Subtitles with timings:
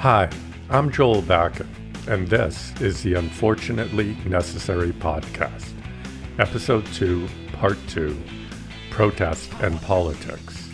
[0.00, 0.30] Hi,
[0.70, 1.66] I'm Joel Bakan,
[2.08, 5.74] and this is the Unfortunately Necessary Podcast,
[6.38, 8.18] Episode 2, Part 2
[8.88, 10.70] Protest and Politics,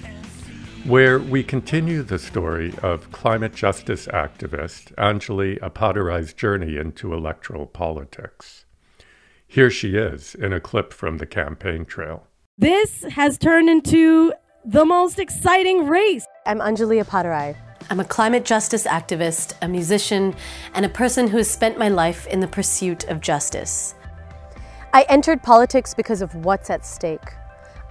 [0.85, 8.65] where we continue the story of climate justice activist Anjali Appadurai's journey into electoral politics.
[9.49, 12.29] Here she is in a clip from the campaign trail.
[12.59, 14.33] This has turned into
[14.65, 16.25] the most exciting race.
[16.47, 17.66] I'm Anjali Appadurai.
[17.89, 20.35] I'm a climate justice activist, a musician,
[20.75, 23.95] and a person who has spent my life in the pursuit of justice.
[24.93, 27.35] I entered politics because of what's at stake.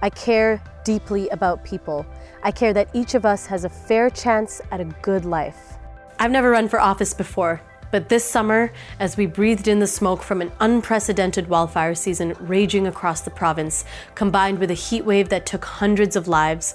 [0.02, 2.04] I care deeply about people.
[2.42, 5.78] I care that each of us has a fair chance at a good life.
[6.18, 10.22] I've never run for office before, but this summer, as we breathed in the smoke
[10.22, 15.46] from an unprecedented wildfire season raging across the province, combined with a heat wave that
[15.46, 16.74] took hundreds of lives,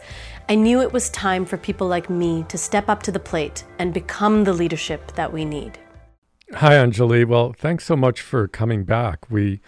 [0.52, 3.64] I knew it was time for people like me to step up to the plate
[3.80, 5.80] and become the leadership that we need.
[6.56, 7.25] Hi, Anjali.
[7.25, 9.31] Well, thanks so much for coming back.
[9.31, 9.62] We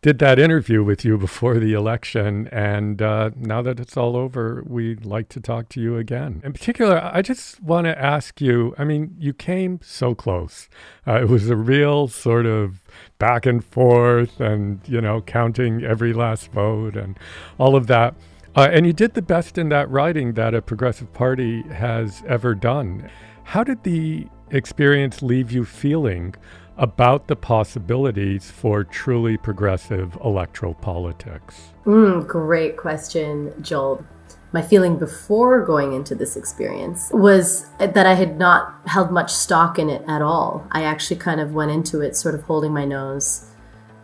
[0.00, 4.64] did that interview with you before the election, and uh, now that it's all over,
[4.66, 6.40] we'd like to talk to you again.
[6.42, 10.70] In particular, I just want to ask you I mean, you came so close.
[11.06, 12.82] Uh, it was a real sort of
[13.18, 17.18] back and forth, and, you know, counting every last vote and
[17.58, 18.14] all of that.
[18.54, 22.54] Uh, and you did the best in that riding that a progressive party has ever
[22.54, 23.08] done.
[23.44, 26.34] How did the experience leave you feeling
[26.76, 31.72] about the possibilities for truly progressive electoral politics?
[31.86, 34.04] Mm, great question, Joel.
[34.52, 39.78] My feeling before going into this experience was that I had not held much stock
[39.78, 40.66] in it at all.
[40.72, 43.46] I actually kind of went into it sort of holding my nose,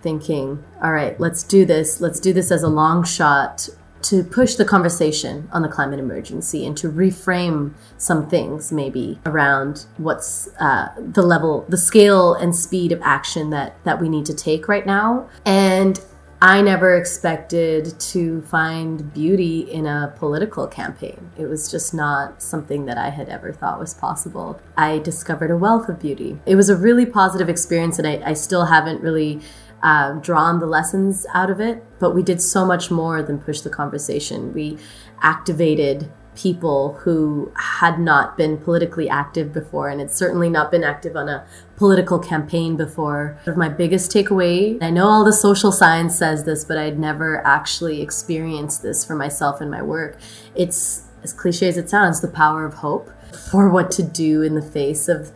[0.00, 2.00] thinking, all right, let's do this.
[2.00, 3.68] Let's do this as a long shot
[4.02, 9.86] to push the conversation on the climate emergency and to reframe some things maybe around
[9.96, 14.34] what's uh, the level the scale and speed of action that that we need to
[14.34, 16.00] take right now and
[16.40, 21.32] I never expected to find beauty in a political campaign.
[21.36, 24.60] It was just not something that I had ever thought was possible.
[24.76, 26.38] I discovered a wealth of beauty.
[26.46, 29.40] It was a really positive experience, and I, I still haven't really
[29.82, 33.60] uh, drawn the lessons out of it, but we did so much more than push
[33.60, 34.52] the conversation.
[34.52, 34.78] We
[35.22, 41.16] activated people who had not been politically active before and had certainly not been active
[41.16, 41.44] on a
[41.76, 43.36] political campaign before.
[43.56, 48.00] My biggest takeaway, I know all the social science says this, but I'd never actually
[48.00, 50.16] experienced this for myself in my work.
[50.54, 53.10] It's as cliche as it sounds, the power of hope
[53.50, 55.32] for what to do in the face of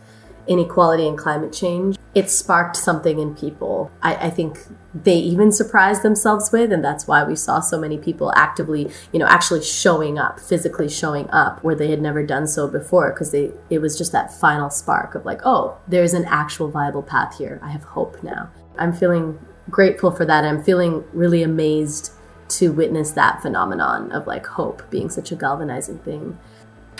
[0.47, 3.91] inequality and climate change, it sparked something in people.
[4.01, 4.59] I, I, think
[4.93, 9.19] they even surprised themselves with, and that's why we saw so many people actively, you
[9.19, 13.33] know, actually showing up, physically showing up where they had never done so before, because
[13.33, 17.59] it was just that final spark of like, oh, there's an actual viable path here.
[17.63, 18.51] I have hope now.
[18.77, 20.43] I'm feeling grateful for that.
[20.43, 22.11] I'm feeling really amazed
[22.49, 26.37] to witness that phenomenon of like hope being such a galvanizing thing.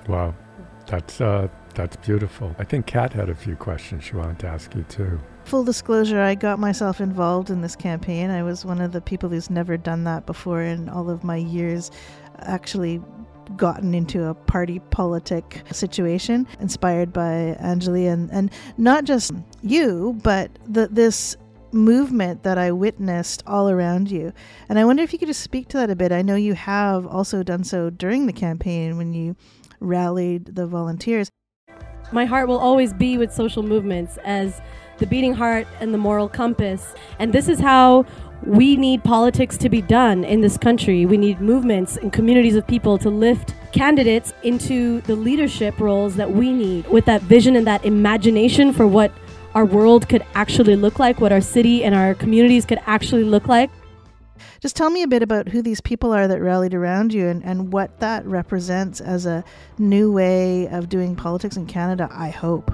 [0.08, 0.34] Wow.
[0.88, 2.56] That's uh that's beautiful.
[2.60, 5.20] I think Kat had a few questions she wanted to ask you too.
[5.46, 8.30] Full disclosure, I got myself involved in this campaign.
[8.30, 11.36] I was one of the people who's never done that before in all of my
[11.36, 11.92] years,
[12.40, 13.02] actually
[13.58, 20.50] gotten into a party politic situation inspired by Anjali and, and not just you, but
[20.66, 21.36] the, this
[21.74, 24.32] movement that I witnessed all around you.
[24.70, 26.12] And I wonder if you could just speak to that a bit.
[26.12, 29.36] I know you have also done so during the campaign when you
[29.80, 31.30] rallied the volunteers.
[32.14, 34.62] My heart will always be with social movements as
[35.00, 36.94] the beating heart and the moral compass.
[37.18, 38.06] And this is how
[38.46, 41.08] we need politics to be done in this country.
[41.08, 46.32] We need movements and communities of people to lift candidates into the leadership roles that
[46.32, 49.12] we need with that vision and that imagination for what
[49.56, 53.48] our world could actually look like, what our city and our communities could actually look
[53.48, 53.72] like.
[54.60, 57.44] Just tell me a bit about who these people are that rallied around you and,
[57.44, 59.44] and what that represents as a
[59.78, 62.72] new way of doing politics in Canada, I hope.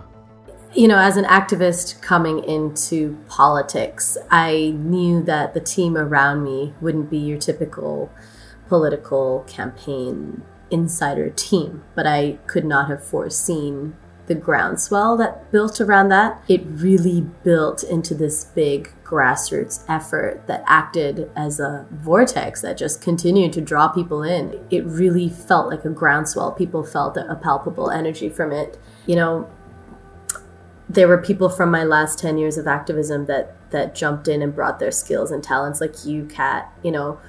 [0.73, 6.73] You know, as an activist coming into politics, I knew that the team around me
[6.79, 8.11] wouldn't be your typical
[8.67, 13.95] political campaign insider team, but I could not have foreseen
[14.29, 16.41] the groundswell that built around that.
[16.47, 23.01] It really built into this big grassroots effort that acted as a vortex that just
[23.01, 24.63] continued to draw people in.
[24.69, 26.51] It really felt like a groundswell.
[26.51, 28.79] People felt a palpable energy from it.
[29.07, 29.49] You know,
[30.87, 34.55] there were people from my last 10 years of activism that that jumped in and
[34.55, 37.19] brought their skills and talents like you Kat, you know,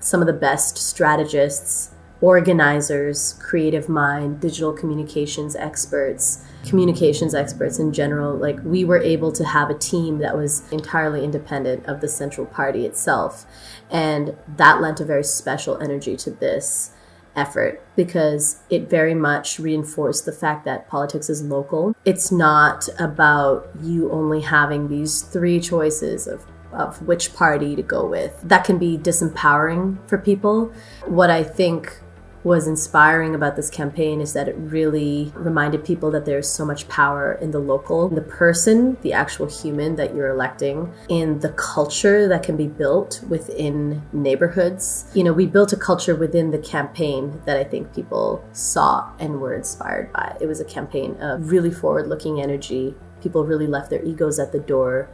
[0.00, 1.90] some of the best strategists
[2.20, 9.44] organizers, creative mind, digital communications experts, communications experts in general, like we were able to
[9.44, 13.44] have a team that was entirely independent of the central party itself.
[13.90, 16.92] And that lent a very special energy to this
[17.36, 21.94] effort because it very much reinforced the fact that politics is local.
[22.04, 28.04] It's not about you only having these three choices of of which party to go
[28.04, 28.36] with.
[28.42, 30.72] That can be disempowering for people.
[31.06, 32.00] What I think
[32.44, 36.86] was inspiring about this campaign is that it really reminded people that there's so much
[36.88, 42.28] power in the local, the person, the actual human that you're electing, in the culture
[42.28, 45.10] that can be built within neighborhoods.
[45.14, 49.40] You know, we built a culture within the campaign that I think people saw and
[49.40, 50.36] were inspired by.
[50.40, 52.94] It was a campaign of really forward looking energy.
[53.22, 55.08] People really left their egos at the door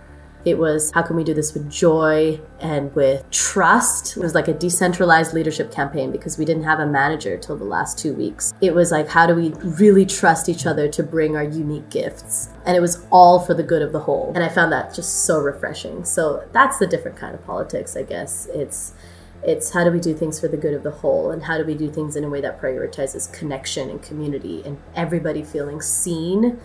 [0.45, 4.17] it was how can we do this with joy and with trust?
[4.17, 7.65] It was like a decentralized leadership campaign because we didn't have a manager till the
[7.65, 8.55] last two weeks.
[8.61, 12.51] It was like how do we really trust each other to bring our unique gifts?
[12.65, 14.33] And it was all for the good of the whole.
[14.35, 16.05] And I found that just so refreshing.
[16.05, 18.47] So that's the different kind of politics, I guess.
[18.47, 18.95] It's
[19.43, 21.65] it's how do we do things for the good of the whole and how do
[21.65, 26.61] we do things in a way that prioritizes connection and community and everybody feeling seen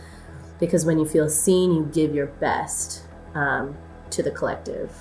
[0.60, 3.05] because when you feel seen you give your best
[3.36, 3.78] um,
[4.10, 4.92] to the collective.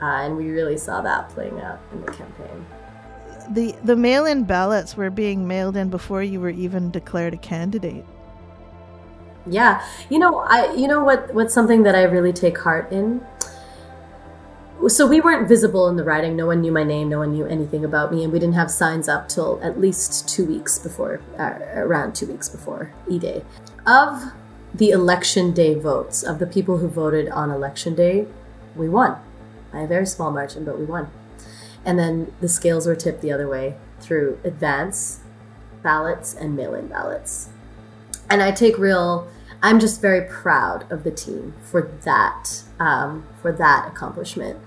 [0.00, 2.66] Uh, and we really saw that playing out in the campaign.
[3.50, 7.36] The, the mail in ballots were being mailed in before you were even declared a
[7.36, 8.04] candidate.
[9.46, 13.24] Yeah, you know, I you know what what's something that I really take heart in.
[14.88, 16.36] So we weren't visible in the riding.
[16.36, 17.08] No one knew my name.
[17.08, 20.28] No one knew anything about me, and we didn't have signs up till at least
[20.28, 23.42] two weeks before, uh, around two weeks before E Day.
[23.86, 24.32] Of
[24.74, 28.26] the election day votes of the people who voted on election day,
[28.76, 29.16] we won
[29.72, 31.10] by a very small margin, but we won.
[31.84, 35.20] And then the scales were tipped the other way through advance
[35.82, 37.48] ballots and mail in ballots.
[38.28, 39.28] And I take real,
[39.62, 44.58] I'm just very proud of the team for that, um, for that accomplishment.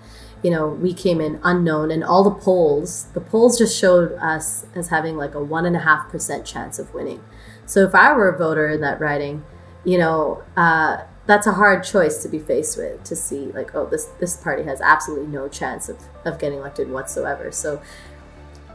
[0.41, 4.65] You know, we came in unknown, and all the polls, the polls just showed us
[4.75, 7.23] as having like a one and a half percent chance of winning.
[7.65, 9.45] So if I were a voter in that riding,
[9.83, 13.85] you know, uh, that's a hard choice to be faced with to see like, oh,
[13.85, 17.51] this this party has absolutely no chance of, of getting elected whatsoever.
[17.51, 17.81] So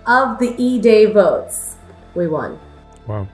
[0.06, 1.76] of the E Day votes,
[2.14, 2.58] we won.
[3.06, 3.28] Wow.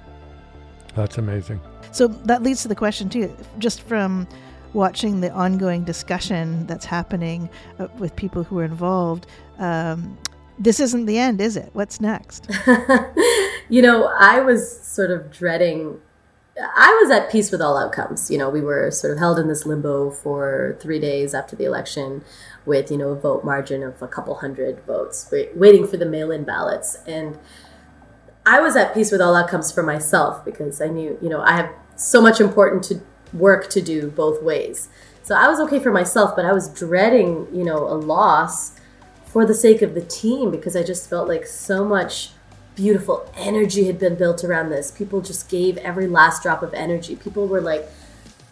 [0.95, 1.61] That's amazing.
[1.93, 4.27] So that leads to the question too, just from
[4.73, 7.49] watching the ongoing discussion that's happening
[7.79, 9.27] uh, with people who are involved.
[9.59, 10.19] Um,
[10.59, 11.71] this isn't the end, is it?
[11.73, 12.49] What's next?
[13.69, 16.01] you know, I was sort of dreading
[16.57, 18.31] I was at peace with all outcomes.
[18.31, 21.65] You know, we were sort of held in this limbo for three days after the
[21.65, 22.25] election
[22.65, 26.31] with, you know, a vote margin of a couple hundred votes, waiting for the mail
[26.31, 26.97] in ballots.
[27.07, 27.39] And
[28.47, 31.57] I was at peace with all outcomes for myself because I knew, you know, I
[31.57, 33.01] have so much important to
[33.33, 34.89] work to do both ways.
[35.23, 38.79] So I was okay for myself, but I was dreading, you know, a loss
[39.25, 42.31] for the sake of the team because I just felt like so much
[42.75, 44.91] beautiful energy had been built around this.
[44.91, 47.17] People just gave every last drop of energy.
[47.17, 47.89] People were like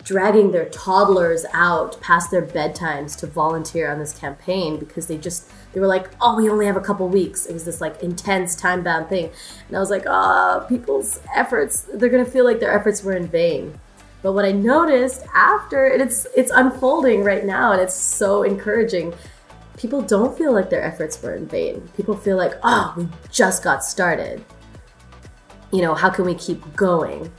[0.04, 5.48] dragging their toddlers out past their bedtimes to volunteer on this campaign because they just
[5.72, 8.54] they were like, "Oh, we only have a couple weeks." It was this like intense
[8.56, 9.30] time-bound thing.
[9.68, 13.14] And I was like, "Oh, people's efforts, they're going to feel like their efforts were
[13.14, 13.78] in vain."
[14.22, 19.14] But what I noticed after, and it's it's unfolding right now and it's so encouraging
[19.76, 21.88] people don't feel like their efforts were in vain.
[21.96, 24.44] People feel like, oh, we just got started.
[25.72, 27.32] You know, how can we keep going?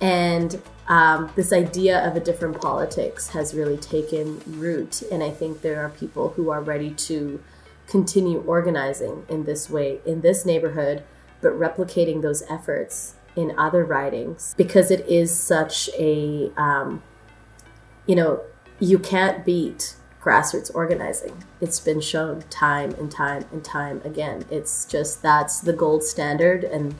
[0.00, 5.02] And um, this idea of a different politics has really taken root.
[5.10, 7.42] And I think there are people who are ready to
[7.86, 11.02] continue organizing in this way, in this neighborhood,
[11.40, 17.02] but replicating those efforts in other ridings because it is such a, um,
[18.06, 18.40] you know,
[18.80, 19.94] you can't beat
[20.28, 21.44] grassroots organizing.
[21.60, 24.44] It's been shown time and time and time again.
[24.50, 26.94] It's just that's the gold standard and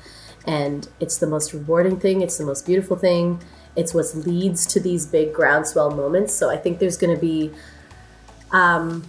[0.47, 3.43] and it's the most rewarding thing, it's the most beautiful thing.
[3.77, 6.33] It's what leads to these big groundswell moments.
[6.33, 7.53] So I think there's going to be
[8.51, 9.05] um,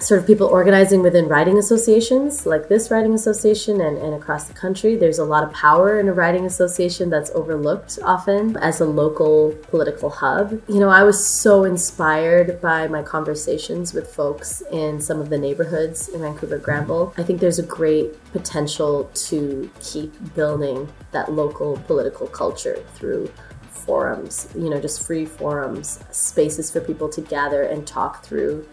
[0.00, 4.54] sort of people organizing within riding associations like this riding association and, and across the
[4.54, 4.94] country.
[4.94, 9.56] There's a lot of power in a riding association that's overlooked often as a local
[9.70, 10.62] political hub.
[10.68, 15.38] You know i was so inspired by my conversations with folks in some of the
[15.38, 17.12] neighborhoods in vancouver granville.
[17.18, 23.32] I think there's a great potential to keep building that local political culture through
[23.70, 28.66] forums you know just free forums spaces for people to gather and talk through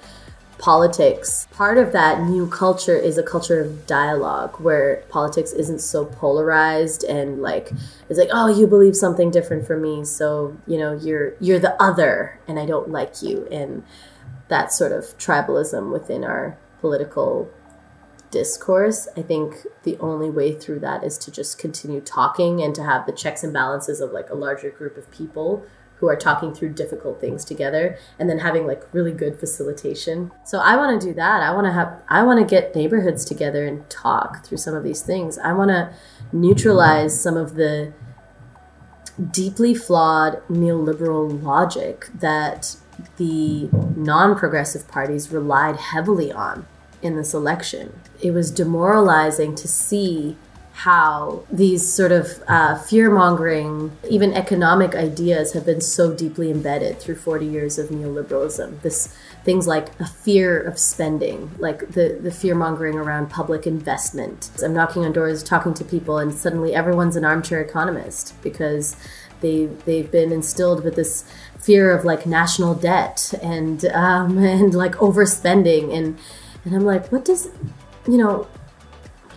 [0.57, 6.05] politics, part of that new culture is a culture of dialogue where politics isn't so
[6.05, 7.71] polarized and like
[8.09, 11.81] it's like, oh, you believe something different from me, so you know you're you're the
[11.81, 13.83] other, and I don't like you, and
[14.47, 17.50] that sort of tribalism within our political
[18.31, 19.07] discourse.
[19.15, 23.05] I think the only way through that is to just continue talking and to have
[23.05, 25.65] the checks and balances of like a larger group of people
[26.05, 30.31] who are talking through difficult things together and then having like really good facilitation.
[30.43, 31.41] So I want to do that.
[31.41, 34.83] I want to have I want to get neighborhoods together and talk through some of
[34.83, 35.39] these things.
[35.39, 35.93] I want to
[36.31, 37.91] neutralize some of the
[39.31, 42.75] deeply flawed neoliberal logic that
[43.17, 46.67] the non-progressive parties relied heavily on
[47.01, 48.00] in this election.
[48.21, 50.38] It was demoralizing to see
[50.75, 57.00] how these sort of uh, fear mongering, even economic ideas have been so deeply embedded
[57.00, 58.82] through 40 years of neoliberalism.
[58.82, 59.15] This
[59.46, 64.50] things like a fear of spending, like the, the fear mongering around public investment.
[64.62, 68.98] I'm knocking on doors, talking to people, and suddenly everyone's an armchair economist because
[69.39, 71.24] they, they've been instilled with this
[71.58, 75.96] fear of like national debt and, um, and like overspending.
[75.98, 76.20] And,
[76.65, 77.48] and I'm like, what does,
[78.08, 78.48] you know,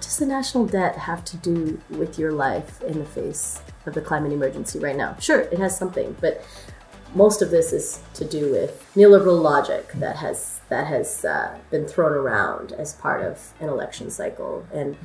[0.09, 4.01] does the national debt have to do with your life in the face of the
[4.01, 5.15] climate emergency right now?
[5.21, 6.43] Sure, it has something, but
[7.15, 11.87] most of this is to do with neoliberal logic that has that has uh, been
[11.87, 14.97] thrown around as part of an election cycle, and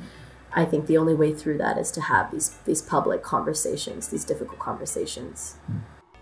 [0.54, 4.24] I think the only way through that is to have these these public conversations, these
[4.24, 5.56] difficult conversations.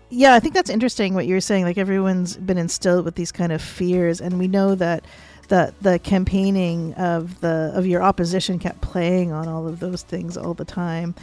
[0.09, 1.63] Yeah, I think that's interesting what you're saying.
[1.63, 5.05] Like everyone's been instilled with these kind of fears, and we know that
[5.53, 10.35] the the campaigning of the of your opposition kept playing on all of those things
[10.35, 11.13] all the time.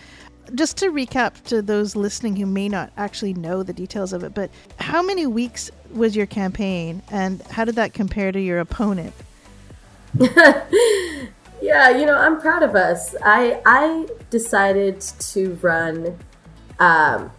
[0.55, 4.33] Just to recap to those listening who may not actually know the details of it,
[4.33, 9.15] but how many weeks was your campaign and how did that compare to your opponent?
[11.61, 13.17] yeah, you know, I'm proud of us.
[13.25, 16.17] I I decided to run
[16.79, 17.33] um,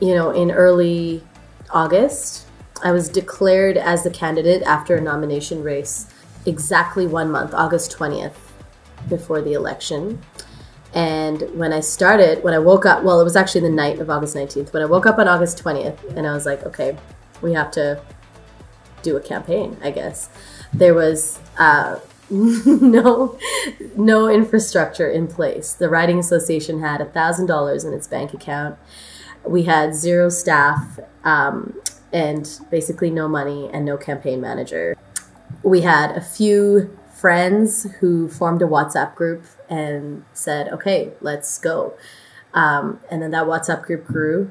[0.00, 1.22] you know, in early
[1.70, 2.46] August
[2.82, 6.06] I was declared as the candidate after a nomination race
[6.46, 8.34] exactly one month, August 20th,
[9.08, 10.20] before the election.
[10.94, 14.10] And when I started, when I woke up, well, it was actually the night of
[14.10, 14.72] August 19th.
[14.72, 16.96] When I woke up on August 20th, and I was like, okay,
[17.42, 18.02] we have to
[19.02, 20.28] do a campaign, I guess.
[20.72, 23.38] There was uh, no
[23.96, 25.72] no infrastructure in place.
[25.72, 28.76] The Riding Association had $1,000 in its bank account.
[29.44, 30.98] We had zero staff.
[31.24, 31.80] Um,
[32.12, 34.96] and basically no money and no campaign manager.
[35.62, 41.94] We had a few friends who formed a WhatsApp group and said, okay, let's go.
[42.54, 44.50] Um, and then that WhatsApp group grew.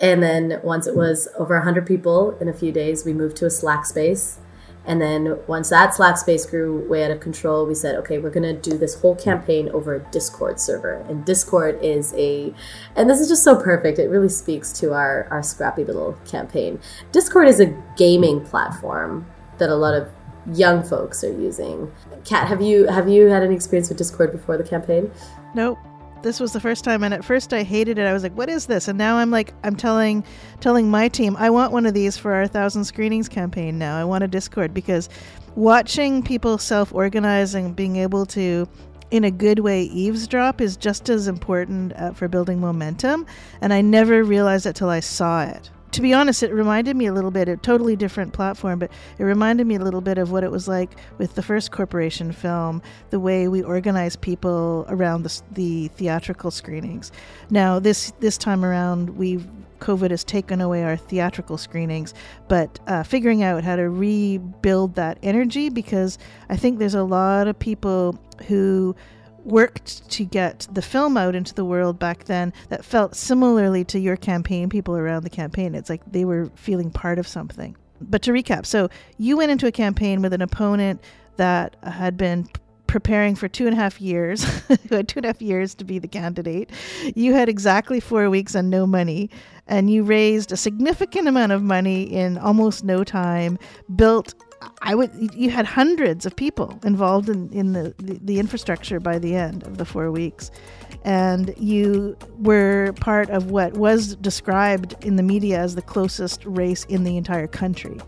[0.00, 3.46] And then once it was over 100 people in a few days, we moved to
[3.46, 4.38] a Slack space
[4.86, 8.30] and then once that Slack space grew way out of control, we said, okay, we're
[8.30, 11.04] going to do this whole campaign over a Discord server.
[11.08, 12.54] And Discord is a,
[12.94, 13.98] and this is just so perfect.
[13.98, 16.78] It really speaks to our, our scrappy little campaign.
[17.10, 19.26] Discord is a gaming platform
[19.58, 20.08] that a lot of
[20.52, 21.90] young folks are using.
[22.24, 25.10] Kat, have you have you had any experience with Discord before the campaign?
[25.54, 25.78] Nope
[26.26, 28.06] this was the first time and at first I hated it.
[28.06, 28.88] I was like, what is this?
[28.88, 30.24] And now I'm like I'm telling
[30.60, 33.96] telling my team, I want one of these for our thousand screenings campaign now.
[33.96, 35.08] I want a Discord because
[35.54, 38.68] watching people self-organizing, being able to
[39.12, 43.24] in a good way eavesdrop is just as important uh, for building momentum
[43.60, 47.06] and I never realized it till I saw it to be honest, it reminded me
[47.06, 50.30] a little bit, a totally different platform, but it reminded me a little bit of
[50.30, 55.22] what it was like with the first corporation film, the way we organize people around
[55.22, 57.12] the, the theatrical screenings.
[57.48, 59.48] Now, this this time around, we've
[59.80, 62.12] COVID has taken away our theatrical screenings,
[62.46, 66.18] but uh, figuring out how to rebuild that energy because
[66.50, 68.94] I think there's a lot of people who
[69.46, 73.98] worked to get the film out into the world back then that felt similarly to
[73.98, 75.74] your campaign, people around the campaign.
[75.74, 77.76] It's like they were feeling part of something.
[78.00, 78.88] But to recap, so
[79.18, 81.00] you went into a campaign with an opponent
[81.36, 82.48] that had been
[82.86, 85.84] preparing for two and a half years, who had two and a half years to
[85.84, 86.70] be the candidate.
[87.14, 89.30] You had exactly four weeks and no money,
[89.66, 93.58] and you raised a significant amount of money in almost no time,
[93.94, 94.34] built
[94.82, 99.18] I would you had hundreds of people involved in, in the, the, the, infrastructure by
[99.18, 100.50] the end of the four weeks.
[101.04, 106.84] And you were part of what was described in the media as the closest race
[106.84, 107.98] in the entire country.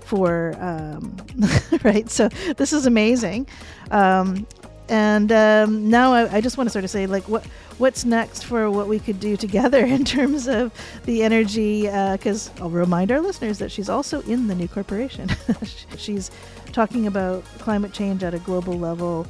[0.00, 1.16] For um,
[1.84, 3.46] right, so this is amazing,
[3.92, 4.46] um,
[4.88, 7.46] and um, now I, I, just want to sort of say like what
[7.80, 10.72] what's next for what we could do together in terms of
[11.06, 11.82] the energy.
[11.82, 15.28] Because uh, I'll remind our listeners that she's also in the new corporation.
[15.96, 16.30] she's
[16.72, 19.26] talking about climate change at a global level.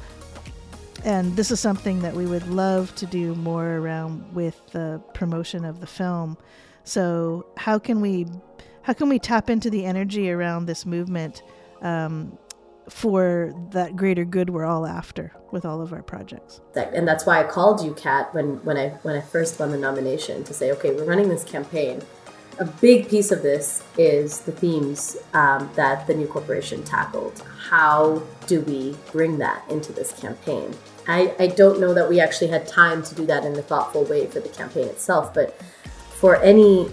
[1.03, 5.65] And this is something that we would love to do more around with the promotion
[5.65, 6.37] of the film.
[6.83, 8.27] So, how can we
[8.83, 11.43] how can we tap into the energy around this movement
[11.81, 12.37] um,
[12.91, 16.59] for that greater good we're all after with all of our projects.
[16.75, 19.77] And that's why I called you, Kat, when, when I when I first won the
[19.77, 22.01] nomination to say, okay, we're running this campaign.
[22.59, 27.41] A big piece of this is the themes um, that the new corporation tackled.
[27.57, 30.75] How do we bring that into this campaign?
[31.07, 34.03] I, I don't know that we actually had time to do that in a thoughtful
[34.03, 35.59] way for the campaign itself, but
[36.19, 36.91] for any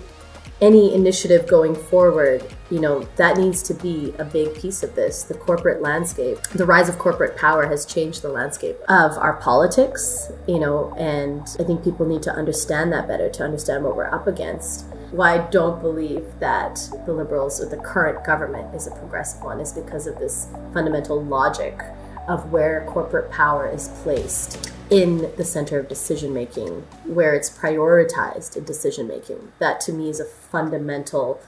[0.60, 5.22] any initiative going forward, you know, that needs to be a big piece of this.
[5.22, 10.30] The corporate landscape, the rise of corporate power has changed the landscape of our politics,
[10.46, 14.12] you know, and I think people need to understand that better to understand what we're
[14.12, 14.86] up against.
[15.10, 19.60] Why I don't believe that the Liberals or the current government is a progressive one
[19.60, 21.80] is because of this fundamental logic
[22.28, 28.56] of where corporate power is placed in the center of decision making, where it's prioritized
[28.56, 29.52] in decision making.
[29.58, 31.40] That to me is a fundamental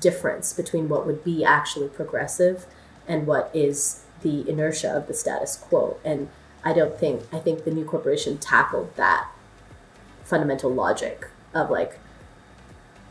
[0.00, 2.66] difference between what would be actually progressive
[3.06, 5.98] and what is the inertia of the status quo.
[6.04, 6.28] And
[6.64, 9.28] I don't think, I think the new corporation tackled that
[10.22, 11.98] fundamental logic of like,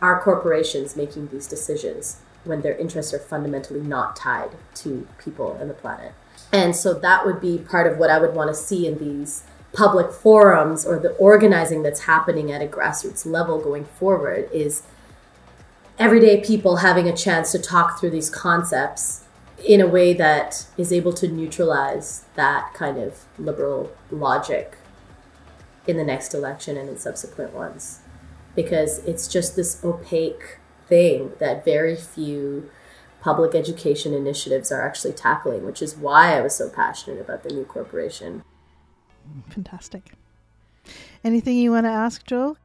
[0.01, 5.69] our corporations making these decisions when their interests are fundamentally not tied to people and
[5.69, 6.13] the planet.
[6.51, 9.43] And so that would be part of what I would want to see in these
[9.74, 14.84] public forums or the organizing that's happening at a grassroots level going forward is
[15.98, 19.24] everyday people having a chance to talk through these concepts
[19.65, 24.77] in a way that is able to neutralize that kind of liberal logic
[25.88, 28.00] in the next election and in subsequent ones.
[28.55, 32.70] Because it's just this opaque thing that very few
[33.21, 37.53] public education initiatives are actually tackling, which is why I was so passionate about the
[37.53, 38.43] new corporation.
[39.49, 40.13] Fantastic.
[41.23, 42.57] Anything you want to ask, Joel?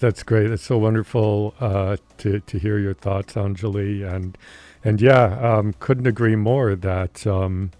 [0.00, 0.50] That's great.
[0.50, 4.36] It's so wonderful uh, to to hear your thoughts, Anjali, and
[4.82, 7.70] and yeah, um, couldn't agree more that um,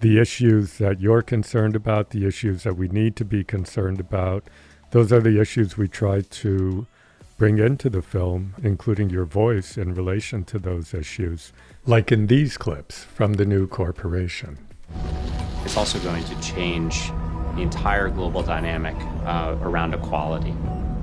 [0.00, 4.44] the issues that you're concerned about, the issues that we need to be concerned about,
[4.90, 6.86] those are the issues we try to
[7.36, 11.52] bring into the film, including your voice in relation to those issues,
[11.86, 14.58] like in these clips from the new corporation.
[15.64, 17.08] It's also going to change
[17.54, 20.54] the entire global dynamic uh, around equality.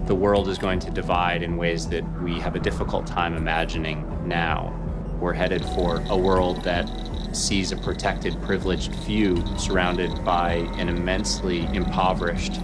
[0.06, 4.06] The world is going to divide in ways that we have a difficult time imagining
[4.28, 4.76] now.
[5.20, 6.90] We're headed for a world that
[7.34, 12.60] sees a protected, privileged few surrounded by an immensely impoverished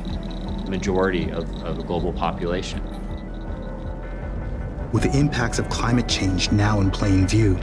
[0.67, 2.81] majority of, of the global population.
[4.95, 7.59] With the impacts of climate change now in plain view,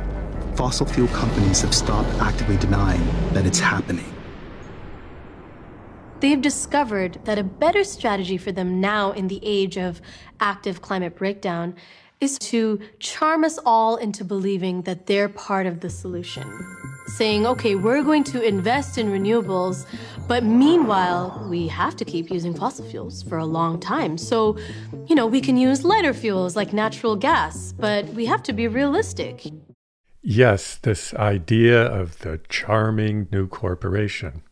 [0.55, 4.05] fossil fuel companies have stopped actively denying that it's happening.
[6.21, 10.03] They've discovered that a better strategy for them now in the age of
[10.41, 11.75] active climate breakdown
[12.23, 16.47] is to charm us all into believing that they're part of the solution.
[17.09, 19.87] Saying, okay, we're going to invest in renewables,
[20.29, 24.17] but meanwhile, we have to keep using fossil fuels for a long time.
[24.17, 24.57] So,
[25.07, 28.69] you know, we can use lighter fuels like natural gas, but we have to be
[28.69, 29.45] realistic.
[30.23, 34.43] Yes, this idea of the charming new corporation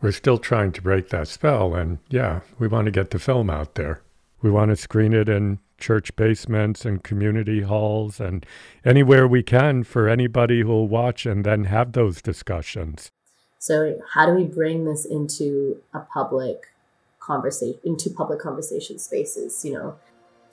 [0.00, 1.74] we're still trying to break that spell.
[1.74, 4.02] And yeah, we want to get the film out there.
[4.42, 8.44] We want to screen it in church basements and community halls and
[8.84, 13.10] anywhere we can for anybody who will watch and then have those discussions.
[13.58, 16.66] So, how do we bring this into a public
[17.18, 19.64] conversation, into public conversation spaces?
[19.64, 19.96] You know,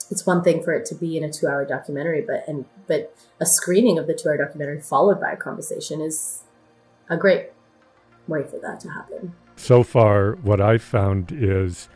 [0.09, 3.45] it's one thing for it to be in a two-hour documentary, but and but a
[3.45, 6.43] screening of the two-hour documentary followed by a conversation is
[7.09, 7.51] a great
[8.27, 9.35] way for that to happen.
[9.55, 11.87] So far, what I've found is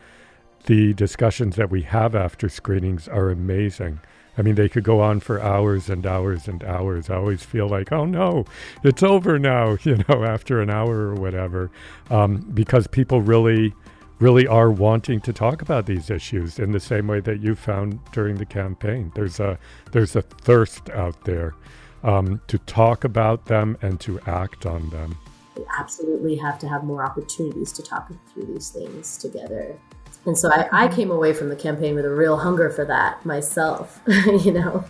[0.64, 4.00] the discussions that we have after screenings are amazing.
[4.38, 7.10] I mean, they could go on for hours and hours and hours.
[7.10, 8.44] I always feel like, oh no,
[8.84, 11.70] it's over now, you know, after an hour or whatever,
[12.10, 13.74] um, because people really,
[14.18, 17.98] really are wanting to talk about these issues in the same way that you found
[18.12, 19.12] during the campaign.
[19.14, 19.58] There's a
[19.92, 21.54] there's a thirst out there
[22.02, 25.18] um, to talk about them and to act on them
[25.60, 29.78] we absolutely have to have more opportunities to talk through these things together.
[30.26, 33.24] And so I, I came away from the campaign with a real hunger for that
[33.24, 34.84] myself, you know?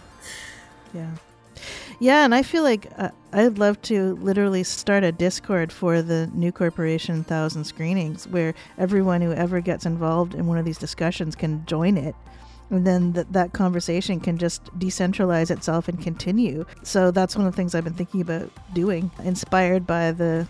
[0.92, 1.10] Yeah.
[2.00, 6.30] Yeah, and I feel like uh, I'd love to literally start a Discord for the
[6.32, 11.36] New Corporation Thousand Screenings where everyone who ever gets involved in one of these discussions
[11.36, 12.14] can join it.
[12.70, 16.64] And then th- that conversation can just decentralize itself and continue.
[16.82, 20.48] So that's one of the things I've been thinking about doing, inspired by the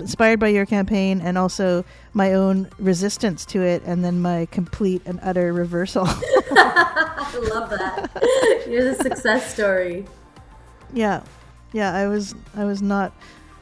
[0.00, 5.02] inspired by your campaign and also my own resistance to it and then my complete
[5.06, 6.04] and utter reversal.
[6.08, 8.66] I love that.
[8.68, 10.06] You're the success story.
[10.92, 11.22] Yeah.
[11.72, 13.12] Yeah, I was I was not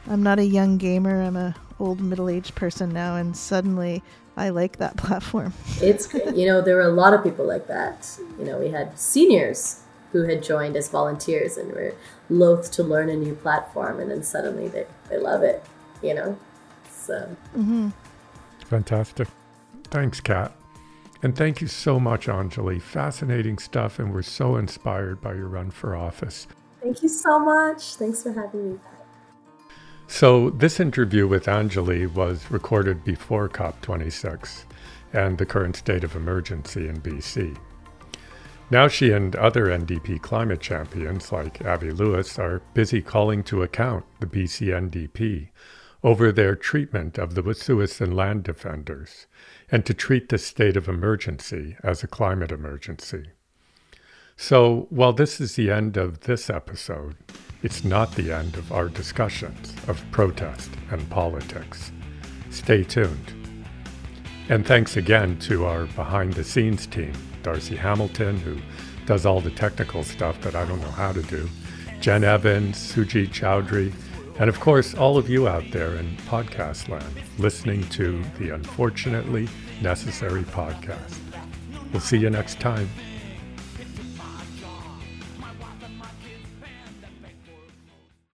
[0.07, 1.21] I'm not a young gamer.
[1.21, 4.01] I'm a old middle-aged person now and suddenly
[4.35, 5.53] I like that platform.
[5.81, 6.13] it's.
[6.13, 8.17] You know, there were a lot of people like that.
[8.39, 11.93] You know, we had seniors who had joined as volunteers and were
[12.29, 15.63] loath to learn a new platform and then suddenly they, they love it,
[16.01, 16.37] you know?
[16.89, 17.89] So Mm-hmm.
[18.65, 19.27] Fantastic.
[19.85, 20.53] Thanks, Kat.
[21.23, 22.81] And thank you so much, Anjali.
[22.81, 26.47] Fascinating stuff, and we're so inspired by your run for office.
[26.81, 27.95] Thank you so much.
[27.95, 28.79] Thanks for having me.
[30.07, 34.63] So, this interview with Anjali was recorded before COP26
[35.11, 37.57] and the current state of emergency in BC.
[38.71, 44.05] Now, she and other NDP climate champions like Avi Lewis are busy calling to account
[44.19, 45.49] the BC NDP
[46.03, 49.27] over their treatment of the Wet'suwet'en land defenders
[49.71, 53.25] and to treat the state of emergency as a climate emergency.
[54.37, 57.17] So, while this is the end of this episode,
[57.61, 61.91] it's not the end of our discussions of protest and politics.
[62.49, 63.33] Stay tuned.
[64.47, 68.57] And thanks again to our behind the scenes team Darcy Hamilton, who
[69.05, 71.49] does all the technical stuff that I don't know how to do,
[71.99, 73.93] Jen Evans, Suji Chowdhury,
[74.39, 79.47] and of course, all of you out there in podcast land listening to the Unfortunately
[79.81, 81.19] Necessary podcast.
[81.91, 82.89] We'll see you next time.